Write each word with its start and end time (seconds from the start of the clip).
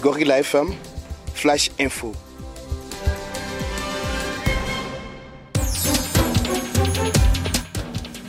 Gorilla 0.00 0.38
FM, 0.38 0.74
Flash 1.34 1.70
Info. 1.78 2.27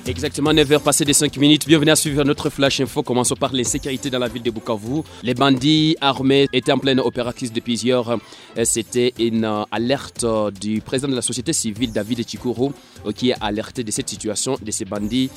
Exactement 0.09 0.51
9h 0.51 0.79
passées 0.79 1.05
de 1.05 1.13
5 1.13 1.38
minutes. 1.38 1.67
Bienvenue 1.67 1.91
à 1.91 1.95
suivre 1.95 2.23
notre 2.23 2.49
flash 2.49 2.81
info. 2.81 3.04
Commençons 3.04 3.35
par 3.35 3.54
l'insécurité 3.54 4.09
dans 4.09 4.17
la 4.17 4.27
ville 4.27 4.41
de 4.41 4.49
Bukavu. 4.49 5.04
Les 5.21 5.35
bandits 5.35 5.95
armés 6.02 6.47
étaient 6.52 6.71
en 6.71 6.79
pleine 6.79 6.99
opération 6.99 7.47
depuis 7.54 7.75
hier. 7.75 8.17
C'était 8.63 9.13
une 9.20 9.48
alerte 9.71 10.25
du 10.59 10.81
président 10.81 11.09
de 11.09 11.16
la 11.16 11.21
société 11.21 11.53
civile, 11.53 11.91
David 11.91 12.27
Chikuru, 12.27 12.71
qui 13.13 13.31
a 13.34 13.38
alerté 13.39 13.84
de 13.84 13.91
cette 13.91 14.09
situation 14.09 14.57
de 14.59 14.71
ces 14.71 14.84
bandits 14.84 15.30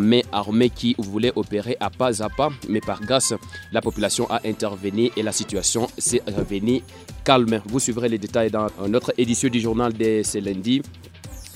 mais 0.00 0.24
armés 0.32 0.70
qui 0.70 0.96
voulaient 0.96 1.32
opérer 1.36 1.76
à 1.78 1.90
pas 1.90 2.22
à 2.22 2.30
pas. 2.30 2.48
Mais 2.70 2.80
par 2.80 3.02
grâce, 3.02 3.34
la 3.70 3.82
population 3.82 4.26
a 4.30 4.40
intervenu 4.46 5.10
et 5.14 5.22
la 5.22 5.32
situation 5.32 5.88
s'est 5.98 6.22
revenue 6.26 6.80
calme. 7.22 7.60
Vous 7.66 7.80
suivrez 7.80 8.08
les 8.08 8.18
détails 8.18 8.50
dans 8.50 8.68
notre 8.88 9.12
édition 9.18 9.50
du 9.50 9.60
journal 9.60 9.92
de 9.92 10.22
ce 10.24 10.38
lundi. 10.38 10.80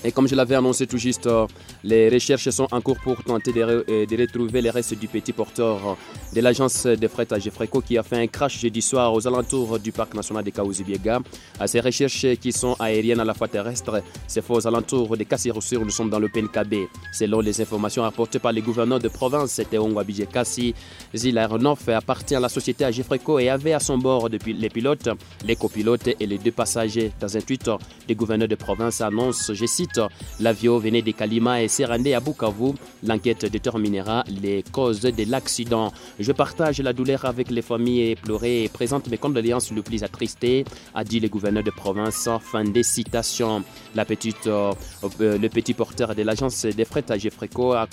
Et 0.03 0.11
comme 0.11 0.27
je 0.27 0.33
l'avais 0.33 0.55
annoncé 0.55 0.87
tout 0.87 0.97
juste, 0.97 1.27
euh, 1.27 1.45
les 1.83 2.09
recherches 2.09 2.49
sont 2.49 2.67
en 2.71 2.81
cours 2.81 2.99
pour 2.99 3.23
tenter 3.23 3.53
de, 3.53 3.61
euh, 3.61 4.05
retrouver 4.17 4.61
les 4.61 4.71
restes 4.71 4.97
du 4.97 5.07
petit 5.07 5.31
porteur 5.31 5.77
euh, 5.89 5.93
de 6.35 6.41
l'agence 6.41 6.87
de 6.87 7.07
fret 7.07 7.27
à 7.31 7.39
qui 7.39 7.97
a 7.97 8.03
fait 8.03 8.17
un 8.17 8.27
crash 8.27 8.59
jeudi 8.59 8.81
soir 8.81 9.13
aux 9.13 9.27
alentours 9.27 9.77
du 9.77 9.91
parc 9.91 10.15
national 10.15 10.43
de 10.43 10.49
Kaouzi-Biega. 10.49 11.19
Ces 11.67 11.79
recherches 11.79 12.25
qui 12.41 12.51
sont 12.51 12.75
aériennes 12.79 13.19
à 13.19 13.25
la 13.25 13.33
fois 13.33 13.47
terrestres, 13.47 14.01
c'est 14.27 14.43
faux 14.43 14.55
aux 14.55 14.67
alentours 14.67 15.15
de 15.15 15.23
Kassiroussir, 15.23 15.81
nous 15.81 15.91
sommes 15.91 16.09
dans 16.09 16.19
le 16.19 16.29
PNKB. 16.29 16.87
Selon 17.13 17.39
les 17.41 17.61
informations 17.61 18.01
rapportées 18.01 18.39
par 18.39 18.51
les 18.53 18.61
gouverneurs 18.61 18.99
de 18.99 19.07
province, 19.07 19.51
c'était 19.51 19.77
Ongwabidje 19.77 20.25
Kassi. 20.31 20.73
L'aéronef 21.13 21.87
appartient 21.89 22.35
à 22.35 22.39
la 22.39 22.49
société 22.49 22.85
à 22.85 22.89
et 22.91 23.49
avait 23.49 23.73
à 23.73 23.79
son 23.79 23.97
bord 23.97 24.29
depuis 24.29 24.53
les 24.53 24.69
pilotes, 24.69 25.09
les 25.45 25.55
copilotes 25.55 26.07
et 26.19 26.25
les 26.25 26.37
deux 26.37 26.51
passagers. 26.51 27.11
Dans 27.19 27.35
un 27.37 27.41
tweet, 27.41 27.69
les 28.07 28.15
gouverneurs 28.15 28.47
de 28.47 28.55
province 28.55 29.01
annoncent, 29.01 29.53
je 29.53 29.65
cite, 29.65 29.90
L'avion 30.39 30.77
venait 30.77 31.01
de 31.01 31.11
Kalima 31.11 31.61
et 31.61 31.67
s'est 31.67 31.85
rendu 31.85 32.13
à 32.13 32.19
Bukavu. 32.19 32.73
L'enquête 33.03 33.45
déterminera 33.45 34.23
les 34.41 34.63
causes 34.71 35.01
de 35.01 35.29
l'accident. 35.29 35.91
Je 36.19 36.31
partage 36.31 36.79
la 36.81 36.93
douleur 36.93 37.25
avec 37.25 37.49
les 37.49 37.61
familles 37.61 38.11
éplorées 38.11 38.63
et 38.63 38.69
présente 38.69 39.07
mes 39.09 39.17
condoléances 39.17 39.71
le 39.71 39.81
plus 39.81 40.03
attristées, 40.03 40.65
a 40.93 41.03
dit 41.03 41.19
le 41.19 41.27
gouverneur 41.27 41.63
de 41.63 41.71
province. 41.71 42.29
Fin 42.41 42.63
des 42.63 42.83
citations. 42.83 43.63
Petite, 44.11 44.47
euh, 44.47 44.73
le 45.19 45.47
petit 45.47 45.73
porteur 45.73 46.13
de 46.15 46.21
l'agence 46.23 46.65
des 46.65 46.85
fret 46.85 47.05
à 47.09 47.87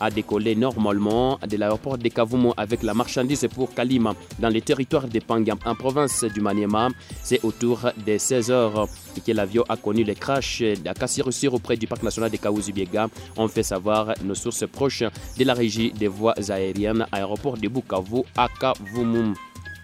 a, 0.00 0.10
décollé 0.10 0.56
normalement 0.56 1.38
de 1.48 1.56
l'aéroport 1.56 1.98
de 1.98 2.08
Kavumo 2.08 2.54
avec 2.56 2.82
la 2.82 2.94
marchandise 2.94 3.46
pour 3.54 3.72
Kalima 3.72 4.14
dans 4.38 4.48
les 4.48 4.62
territoires 4.62 5.06
de 5.06 5.20
Pangam 5.20 5.58
en 5.64 5.74
province 5.74 6.24
du 6.24 6.40
Maniema. 6.40 6.88
C'est 7.22 7.44
autour 7.44 7.90
des 8.04 8.18
16 8.18 8.50
heures 8.50 8.88
l'avion 9.32 9.64
a 9.68 9.76
connu 9.76 10.04
le 10.04 10.14
crash 10.14 10.62
à 10.86 10.94
auprès 11.54 11.76
du 11.76 11.86
parc 11.86 12.02
national 12.02 12.30
de 12.30 12.36
Kaouzi-Biega. 12.36 13.08
On 13.36 13.48
fait 13.48 13.62
savoir 13.62 14.14
nos 14.24 14.34
sources 14.34 14.66
proches 14.66 15.04
de 15.38 15.44
la 15.44 15.54
régie 15.54 15.92
des 15.92 16.08
voies 16.08 16.34
aériennes 16.50 17.06
aéroport 17.12 17.56
de 17.56 17.68
Bukavu 17.68 18.22
à 18.36 18.48
Kavumu. 18.60 19.34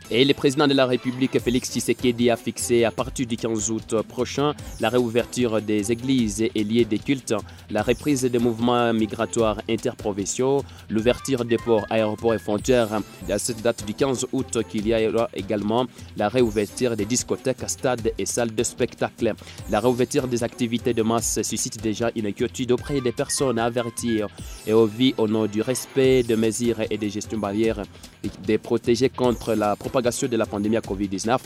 Et 0.08 0.24
le 0.24 0.34
président 0.34 0.68
de 0.68 0.74
la 0.74 0.86
République, 0.86 1.36
Félix 1.40 1.68
Tshisekedi, 1.68 2.30
a 2.30 2.36
fixé 2.36 2.84
à 2.84 2.92
partir 2.92 3.26
du 3.26 3.36
15 3.36 3.70
août 3.72 4.02
prochain 4.06 4.54
la 4.78 4.88
réouverture 4.88 5.60
des 5.60 5.90
églises 5.90 6.42
et 6.42 6.62
lieux 6.62 6.84
de 6.84 6.96
culte, 6.96 7.34
la 7.70 7.82
reprise 7.82 8.22
des 8.22 8.38
mouvements 8.38 8.92
migratoires 8.92 9.60
interprovinciaux, 9.68 10.62
l'ouverture 10.90 11.44
des 11.44 11.56
ports, 11.56 11.86
aéroports 11.90 12.34
et 12.34 12.38
frontières. 12.38 13.00
À 13.28 13.38
cette 13.40 13.62
date 13.62 13.84
du 13.84 13.94
15 13.94 14.26
août, 14.32 14.58
qu'il 14.68 14.86
y 14.86 15.08
aura 15.08 15.28
également 15.34 15.86
la 16.16 16.28
réouverture 16.28 16.96
des 16.96 17.04
discothèques, 17.04 17.68
stades 17.68 18.12
et 18.16 18.26
salles 18.26 18.54
de 18.54 18.62
spectacle. 18.62 19.34
La 19.70 19.80
réouverture 19.80 20.28
des 20.28 20.44
activités 20.44 20.94
de 20.94 21.02
masse 21.02 21.42
suscite 21.42 21.82
déjà 21.82 22.12
une 22.14 22.26
inquiétude 22.26 22.70
auprès 22.70 23.00
des 23.00 23.10
personnes 23.12 23.58
à 23.58 23.64
avertir 23.64 24.28
et 24.68 24.72
au 24.72 24.86
vie 24.86 25.14
au 25.18 25.26
nom 25.26 25.46
du 25.46 25.62
respect 25.62 26.22
des 26.22 26.36
mesures 26.36 26.82
et 26.88 26.96
des 26.96 27.10
gestions 27.10 27.38
barrières 27.38 27.82
et 28.22 28.30
de 28.46 28.56
protéger 28.56 29.08
contre 29.08 29.54
la 29.54 29.74
de 30.00 30.36
la 30.36 30.46
pandémie 30.46 30.76
à 30.76 30.80
Covid-19. 30.80 31.38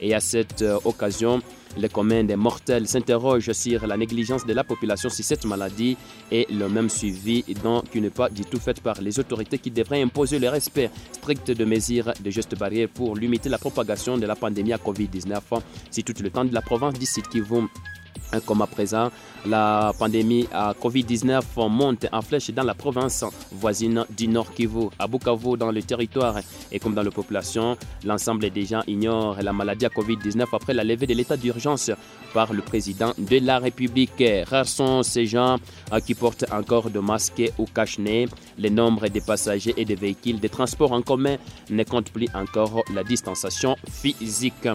Et 0.00 0.14
à 0.14 0.20
cette 0.20 0.62
euh, 0.62 0.78
occasion, 0.84 1.40
les 1.76 1.88
communs 1.88 2.24
des 2.24 2.36
mortels 2.36 2.86
s'interrogent 2.86 3.52
sur 3.52 3.86
la 3.86 3.96
négligence 3.96 4.44
de 4.44 4.52
la 4.52 4.64
population 4.64 5.08
sur 5.08 5.24
cette 5.24 5.44
maladie 5.44 5.96
et 6.30 6.46
le 6.50 6.68
même 6.68 6.88
suivi 6.90 7.44
donc, 7.62 7.90
qui 7.90 8.00
n'est 8.00 8.10
pas 8.10 8.28
du 8.28 8.42
tout 8.44 8.58
fait 8.58 8.80
par 8.80 9.00
les 9.00 9.18
autorités 9.18 9.58
qui 9.58 9.70
devraient 9.70 10.02
imposer 10.02 10.38
le 10.38 10.48
respect 10.48 10.90
strict 11.12 11.50
de 11.50 11.64
mesures 11.64 12.12
de 12.22 12.30
gestes 12.30 12.56
barrières 12.58 12.88
pour 12.88 13.16
limiter 13.16 13.48
la 13.48 13.58
propagation 13.58 14.18
de 14.18 14.26
la 14.26 14.36
pandémie 14.36 14.72
à 14.72 14.76
Covid-19 14.78 15.40
si 15.90 16.04
tout 16.04 16.14
le 16.22 16.30
temps 16.30 16.44
de 16.44 16.52
la 16.52 16.62
province 16.62 16.94
d'ici 16.94 17.22
qui 17.22 17.40
vont 17.40 17.68
comme 18.46 18.62
à 18.62 18.66
présent, 18.66 19.10
la 19.44 19.92
pandémie 19.98 20.46
à 20.52 20.72
Covid-19 20.80 21.42
monte 21.68 22.06
en 22.12 22.22
flèche 22.22 22.50
dans 22.50 22.62
la 22.62 22.74
province 22.74 23.24
voisine 23.50 24.04
du 24.16 24.28
Nord 24.28 24.52
Kivu. 24.54 24.88
À 24.98 25.06
Bukavu, 25.06 25.56
dans 25.56 25.70
le 25.70 25.82
territoire 25.82 26.36
et 26.70 26.78
comme 26.78 26.94
dans 26.94 27.02
la 27.02 27.10
population, 27.10 27.76
l'ensemble 28.04 28.50
des 28.50 28.64
gens 28.64 28.82
ignorent 28.86 29.42
la 29.42 29.52
maladie 29.52 29.86
à 29.86 29.88
Covid-19 29.88 30.46
après 30.52 30.74
la 30.74 30.84
levée 30.84 31.06
de 31.06 31.14
l'état 31.14 31.36
d'urgence 31.36 31.90
par 32.32 32.52
le 32.52 32.62
président 32.62 33.12
de 33.18 33.38
la 33.38 33.58
République. 33.58 34.22
Rares 34.48 34.68
sont 34.68 35.02
ces 35.02 35.26
gens 35.26 35.58
qui 36.06 36.14
portent 36.14 36.46
encore 36.52 36.90
de 36.90 37.00
masques 37.00 37.52
ou 37.58 37.66
cache-nez. 37.66 38.28
Le 38.58 38.68
nombre 38.68 39.08
de 39.08 39.20
passagers 39.20 39.74
et 39.76 39.84
de 39.84 39.94
véhicules 39.94 40.40
de 40.40 40.48
transport 40.48 40.92
en 40.92 41.02
commun 41.02 41.36
ne 41.70 41.84
compte 41.84 42.10
plus 42.10 42.28
encore 42.34 42.82
la 42.94 43.02
distanciation 43.04 43.76
physique. 43.90 44.68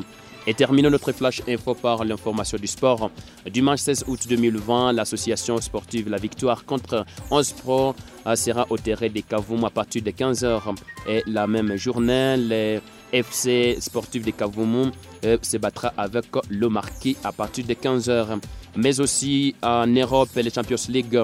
Et 0.50 0.54
terminons 0.54 0.90
notre 0.90 1.12
flash 1.12 1.42
info 1.46 1.74
par 1.74 2.06
l'information 2.06 2.58
du 2.58 2.68
sport. 2.68 3.12
Dimanche 3.52 3.82
16 3.82 4.06
août 4.08 4.28
2020, 4.30 4.94
l'association 4.94 5.60
sportive 5.60 6.08
La 6.08 6.18
Victoire 6.18 6.64
contre 6.64 7.06
11 7.30 7.52
Pro 7.52 7.94
sera 8.34 8.66
au 8.70 8.78
terrain 8.78 9.10
des 9.10 9.24
Kavoum 9.24 9.66
à 9.66 9.70
partir 9.70 10.02
de 10.04 10.12
15h. 10.12 10.74
Et 11.10 11.22
la 11.28 11.48
même 11.48 11.76
journée, 11.76 12.38
les 12.38 12.80
FC 13.12 13.76
sportifs 13.82 14.24
de 14.24 14.32
Kavoum 14.32 14.92
se 15.22 15.58
battra 15.58 15.92
avec 15.98 16.28
le 16.48 16.70
Marquis 16.70 17.18
à 17.26 17.34
partir 17.34 17.66
de 17.66 17.74
15h. 17.74 18.40
Mais 18.78 19.02
aussi 19.02 19.54
en 19.62 19.86
Europe, 19.86 20.30
les 20.38 20.50
Champions 20.50 20.78
League. 20.88 21.20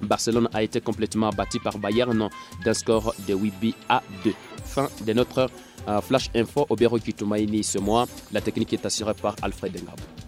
Barcelone 0.00 0.48
a 0.54 0.62
été 0.62 0.80
complètement 0.80 1.28
battu 1.28 1.60
par 1.60 1.76
Bayern 1.76 2.30
d'un 2.64 2.74
score 2.74 3.14
de 3.28 3.34
8 3.34 3.54
buts 3.60 3.74
à 3.90 4.02
2. 4.24 4.32
De 5.04 5.12
notre 5.12 5.48
Flash 6.02 6.30
Info 6.34 6.66
au 6.68 6.76
Bureau 6.76 6.98
Kitumaini 6.98 7.62
ce 7.64 7.78
mois. 7.78 8.06
La 8.32 8.40
technique 8.40 8.72
est 8.72 8.84
assurée 8.86 9.14
par 9.14 9.36
Alfred 9.42 9.72
Ngabo. 9.72 10.25